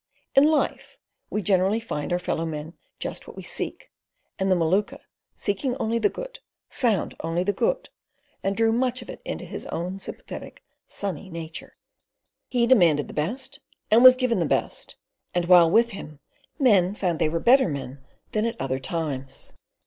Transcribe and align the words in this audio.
In 0.33 0.45
life 0.45 0.97
we 1.29 1.43
generally 1.43 1.79
find 1.79 2.05
in 2.05 2.13
our 2.13 2.17
fellow 2.17 2.43
men 2.43 2.73
just 2.97 3.27
what 3.27 3.35
we 3.37 3.43
seek, 3.43 3.91
and 4.39 4.49
the 4.49 4.55
Maluka, 4.55 5.01
seeking 5.35 5.75
only 5.75 5.99
the 5.99 6.09
good, 6.09 6.39
found 6.69 7.13
only 7.19 7.43
the 7.43 7.53
good 7.53 7.89
and 8.41 8.57
drew 8.57 8.71
much 8.71 9.03
of 9.03 9.11
it 9.11 9.21
into 9.23 9.45
his 9.45 9.67
own 9.67 9.99
sympathetic, 9.99 10.63
sunny 10.87 11.29
nature. 11.29 11.77
He 12.49 12.65
demanded 12.65 13.09
the 13.09 13.13
best 13.13 13.59
and 13.91 14.03
was 14.03 14.15
given 14.15 14.39
the 14.39 14.45
best, 14.47 14.95
and 15.35 15.45
while 15.45 15.69
with 15.69 15.91
him, 15.91 16.19
men 16.57 16.95
found 16.95 17.19
they 17.19 17.29
were 17.29 17.39
better 17.39 17.67
men 17.69 18.03
than 18.31 18.47
at 18.47 18.59
other 18.59 18.79
times. 18.79 19.53